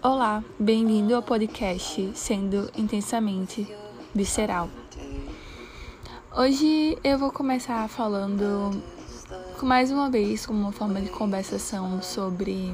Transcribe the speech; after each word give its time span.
Olá, 0.00 0.44
bem-vindo 0.60 1.12
ao 1.12 1.20
podcast 1.20 2.12
Sendo 2.14 2.70
Intensamente 2.76 3.66
Visceral. 4.14 4.70
Hoje 6.36 6.96
eu 7.02 7.18
vou 7.18 7.32
começar 7.32 7.88
falando 7.88 8.80
mais 9.60 9.90
uma 9.90 10.08
vez 10.08 10.46
como 10.46 10.60
uma 10.60 10.70
forma 10.70 11.00
de 11.00 11.10
conversação 11.10 12.00
sobre 12.00 12.72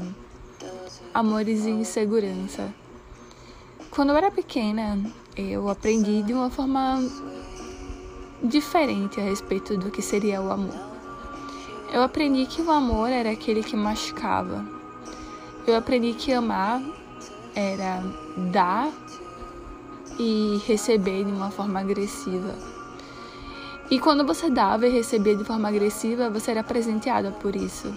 amores 1.15 1.65
e 1.65 1.71
insegurança. 1.71 2.71
Quando 3.91 4.11
eu 4.11 4.17
era 4.19 4.31
pequena, 4.31 5.01
eu 5.35 5.71
aprendi 5.71 6.23
de 6.23 6.35
uma 6.35 6.51
forma 6.51 6.99
diferente 8.43 9.19
a 9.19 9.25
respeito 9.25 9.79
do 9.79 9.91
que 9.91 10.03
seria 10.03 10.43
o 10.43 10.53
amor. 10.53 10.75
Eu 11.91 12.03
aprendi 12.03 12.45
que 12.45 12.61
o 12.61 12.71
amor 12.71 13.09
era 13.09 13.31
aquele 13.31 13.63
que 13.63 13.75
machucava. 13.75 14.63
Eu 15.67 15.75
aprendi 15.75 16.13
que 16.13 16.31
amar 16.31 16.83
era 17.55 18.03
dar 18.51 18.93
e 20.19 20.61
receber 20.67 21.25
de 21.25 21.33
uma 21.33 21.51
forma 21.51 21.81
agressiva. 21.81 22.55
E 23.91 23.99
quando 23.99 24.25
você 24.25 24.49
dava 24.49 24.87
e 24.87 24.91
recebia 24.91 25.37
de 25.37 25.45
forma 25.45 25.69
agressiva, 25.69 26.31
você 26.31 26.53
era 26.53 26.63
presenteada 26.63 27.31
por 27.31 27.55
isso. 27.55 27.93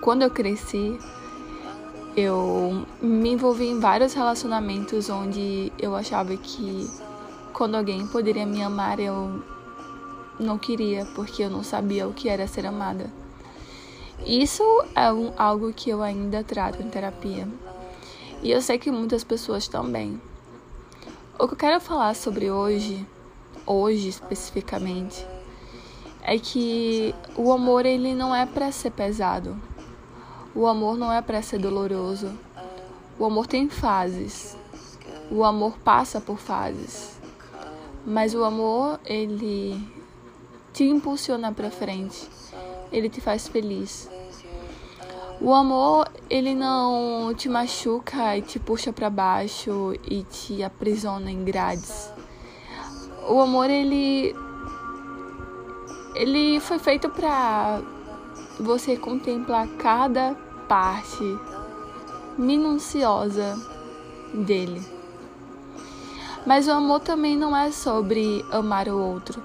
Quando 0.00 0.22
eu 0.22 0.30
cresci, 0.30 0.98
eu 2.16 2.86
me 3.00 3.30
envolvi 3.30 3.66
em 3.66 3.80
vários 3.80 4.12
relacionamentos 4.12 5.10
onde 5.10 5.72
eu 5.78 5.94
achava 5.94 6.36
que 6.36 6.88
quando 7.52 7.74
alguém 7.74 8.06
poderia 8.06 8.46
me 8.46 8.62
amar, 8.62 9.00
eu 9.00 9.42
não 10.38 10.56
queria, 10.56 11.04
porque 11.14 11.42
eu 11.42 11.50
não 11.50 11.64
sabia 11.64 12.06
o 12.06 12.12
que 12.12 12.28
era 12.28 12.46
ser 12.46 12.64
amada. 12.64 13.10
Isso 14.24 14.62
é 14.94 15.12
um, 15.12 15.32
algo 15.36 15.72
que 15.72 15.90
eu 15.90 16.02
ainda 16.02 16.44
trato 16.44 16.82
em 16.82 16.88
terapia. 16.88 17.48
E 18.42 18.52
eu 18.52 18.62
sei 18.62 18.78
que 18.78 18.90
muitas 18.90 19.24
pessoas 19.24 19.66
também. 19.66 20.20
O 21.38 21.48
que 21.48 21.54
eu 21.54 21.58
quero 21.58 21.80
falar 21.80 22.14
sobre 22.14 22.50
hoje, 22.50 23.04
hoje 23.66 24.08
especificamente, 24.08 25.26
é 26.22 26.38
que 26.38 27.14
o 27.36 27.52
amor 27.52 27.84
ele 27.84 28.14
não 28.14 28.34
é 28.34 28.46
para 28.46 28.70
ser 28.70 28.90
pesado. 28.90 29.56
O 30.54 30.66
amor 30.66 30.96
não 30.96 31.12
é 31.12 31.20
para 31.20 31.42
ser 31.42 31.58
doloroso. 31.58 32.32
O 33.18 33.24
amor 33.24 33.46
tem 33.46 33.68
fases. 33.68 34.56
O 35.30 35.42
amor 35.42 35.76
passa 35.78 36.20
por 36.20 36.38
fases. 36.38 37.18
Mas 38.06 38.34
o 38.34 38.44
amor 38.44 39.00
ele 39.04 39.80
te 40.72 40.84
impulsiona 40.84 41.52
para 41.52 41.70
frente. 41.70 42.28
Ele 42.92 43.08
te 43.08 43.20
faz 43.20 43.48
feliz. 43.48 44.08
O 45.40 45.54
amor, 45.54 46.08
ele 46.28 46.52
não 46.52 47.32
te 47.32 47.48
machuca 47.48 48.36
e 48.36 48.42
te 48.42 48.58
puxa 48.58 48.92
para 48.92 49.08
baixo 49.08 49.94
e 50.04 50.24
te 50.24 50.64
aprisiona 50.64 51.30
em 51.30 51.44
grades. 51.44 52.12
O 53.28 53.40
amor, 53.40 53.70
ele 53.70 54.34
ele 56.16 56.58
foi 56.58 56.80
feito 56.80 57.08
para 57.08 57.80
você 58.58 58.96
contemplar 58.96 59.68
cada 59.78 60.34
parte 60.66 61.38
minuciosa 62.36 63.56
dele. 64.34 64.82
Mas 66.44 66.66
o 66.66 66.72
amor 66.72 66.98
também 66.98 67.36
não 67.36 67.56
é 67.56 67.70
sobre 67.70 68.44
amar 68.50 68.88
o 68.88 68.98
outro. 68.98 69.40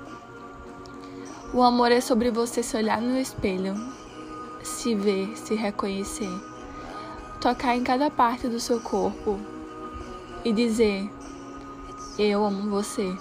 O 1.54 1.62
amor 1.62 1.92
é 1.92 2.02
sobre 2.02 2.32
você 2.32 2.64
se 2.64 2.76
olhar 2.76 3.00
no 3.00 3.20
espelho 3.20 4.03
se 4.64 4.96
ver, 4.96 5.38
se 5.38 5.56
reconhecer, 5.56 6.30
tocar 7.40 7.76
em 7.76 7.84
cada 7.84 8.10
parte 8.10 8.48
do 8.48 8.60
seu 8.60 8.80
corpo 8.80 9.40
e 10.44 10.52
dizer: 10.52 11.10
Eu 12.18 12.46
amo 12.46 12.70
você. 12.70 13.16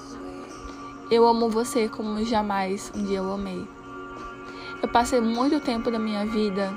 Eu 1.11 1.27
amo 1.27 1.51
você 1.51 1.89
como 1.89 2.25
jamais 2.25 2.91
um 2.95 3.05
dia 3.05 3.19
eu 3.19 3.33
amei. 3.33 3.67
Eu 4.81 4.89
passei 4.89 5.21
muito 5.21 5.61
tempo 5.61 5.91
da 5.91 5.99
minha 5.99 6.25
vida 6.25 6.73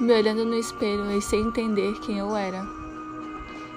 me 0.00 0.12
olhando 0.12 0.44
no 0.44 0.54
espelho 0.54 1.10
e 1.12 1.20
sem 1.20 1.40
entender 1.40 1.92
quem 2.00 2.18
eu 2.18 2.34
era. 2.34 2.66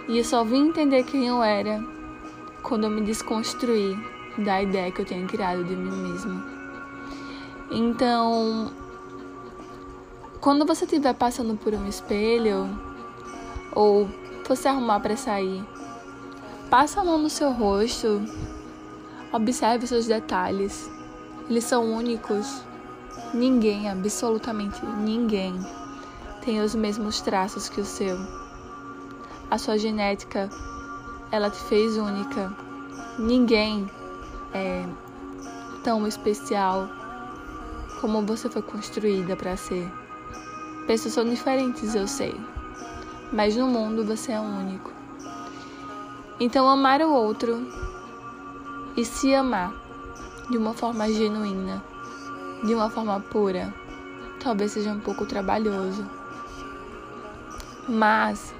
E 0.08 0.18
eu 0.18 0.24
só 0.24 0.44
vim 0.44 0.70
entender 0.70 1.04
quem 1.04 1.28
eu 1.28 1.44
era 1.44 1.84
quando 2.64 2.86
eu 2.86 2.90
me 2.90 3.02
desconstruí 3.02 3.98
da 4.38 4.62
ideia 4.62 4.92
que 4.92 5.02
eu 5.02 5.06
tinha 5.06 5.26
criado 5.28 5.64
de 5.64 5.76
mim 5.76 5.92
mesmo. 5.92 6.44
Então, 7.72 8.72
quando 10.46 10.64
você 10.64 10.86
estiver 10.86 11.16
passando 11.16 11.58
por 11.58 11.74
um 11.74 11.88
espelho 11.88 12.70
ou 13.74 14.08
você 14.48 14.68
arrumar 14.68 15.00
para 15.00 15.18
sair, 15.18 15.66
passa 16.70 17.02
a 17.02 17.04
mão 17.04 17.18
no 17.18 17.32
seu 17.32 17.52
rosto, 17.52 18.22
observe 19.34 19.88
seus 19.88 20.06
detalhes. 20.06 20.88
Eles 21.50 21.64
são 21.64 21.92
únicos. 21.92 22.62
Ninguém, 23.34 23.90
absolutamente 23.90 24.86
ninguém, 24.86 25.60
tem 26.42 26.62
os 26.62 26.76
mesmos 26.76 27.22
traços 27.22 27.68
que 27.68 27.82
o 27.82 27.86
seu. 27.86 28.16
A 29.50 29.58
sua 29.58 29.80
genética, 29.80 30.48
ela 31.32 31.50
te 31.50 31.60
fez 31.64 31.98
única. 31.98 32.56
Ninguém 33.18 33.90
é 34.54 34.86
tão 35.84 36.06
especial 36.06 36.88
como 38.00 38.24
você 38.24 38.48
foi 38.48 38.62
construída 38.62 39.36
para 39.36 39.58
ser. 39.58 40.05
Pessoas 40.88 41.16
são 41.16 41.26
diferentes, 41.26 41.96
eu 41.96 42.08
sei. 42.08 42.40
Mas 43.32 43.56
no 43.56 43.68
mundo 43.68 44.06
você 44.06 44.34
é 44.34 44.40
único. 44.40 44.92
Então, 46.40 46.70
amar 46.70 47.02
o 47.02 47.12
outro 47.12 47.66
e 48.96 49.04
se 49.04 49.34
amar 49.34 49.74
de 50.50 50.58
uma 50.58 50.74
forma 50.74 51.12
genuína, 51.12 51.84
de 52.64 52.76
uma 52.76 52.90
forma 52.90 53.20
pura, 53.20 53.74
talvez 54.40 54.74
seja 54.74 54.92
um 54.92 55.00
pouco 55.00 55.26
trabalhoso. 55.26 56.06
Mas 57.90 58.54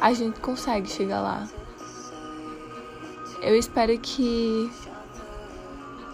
a 0.00 0.12
gente 0.14 0.40
consegue 0.40 0.88
chegar 0.88 1.20
lá. 1.20 1.46
Eu 3.42 3.54
espero 3.54 3.98
que 3.98 4.70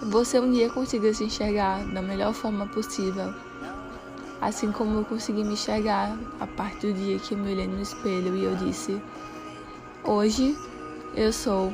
você 0.02 0.40
um 0.40 0.50
dia 0.50 0.68
consiga 0.68 1.14
se 1.14 1.24
enxergar 1.24 1.84
da 1.92 2.02
melhor 2.02 2.32
forma 2.32 2.66
possível 2.66 3.32
Assim 4.40 4.72
como 4.72 5.00
eu 5.00 5.04
consegui 5.04 5.44
me 5.44 5.52
enxergar 5.52 6.16
a 6.40 6.46
partir 6.46 6.92
do 6.92 6.94
dia 6.94 7.18
que 7.18 7.34
eu 7.34 7.38
me 7.38 7.52
olhei 7.52 7.66
no 7.66 7.80
espelho 7.80 8.34
e 8.34 8.44
eu 8.44 8.56
disse: 8.56 9.00
Hoje 10.02 10.56
eu 11.14 11.32
sou 11.32 11.72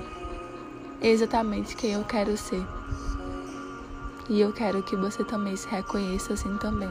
exatamente 1.01 1.77
quem 1.77 1.93
eu 1.93 2.05
quero 2.05 2.37
ser. 2.37 2.65
E 4.29 4.41
eu 4.41 4.53
quero 4.53 4.83
que 4.83 4.97
você 4.97 5.23
também 5.23 5.55
se 5.55 5.69
reconheça 5.69 6.33
assim 6.33 6.57
também. 6.57 6.91